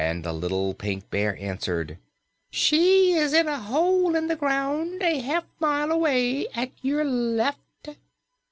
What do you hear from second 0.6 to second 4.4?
Pink Bear answered, "She is in a hole in the